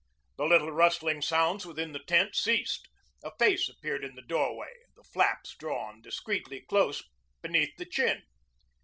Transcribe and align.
The 0.37 0.45
little 0.45 0.71
rustling 0.71 1.21
sounds 1.21 1.63
within 1.63 1.91
the 1.91 1.99
tent 1.99 2.35
ceased. 2.35 2.87
A 3.23 3.29
face 3.37 3.69
appeared 3.69 4.03
in 4.03 4.15
the 4.15 4.23
doorway, 4.23 4.73
the 4.95 5.03
flaps 5.03 5.55
drawn 5.55 6.01
discreetly 6.01 6.61
close 6.61 7.03
beneath 7.43 7.77
the 7.77 7.85
chin. 7.85 8.23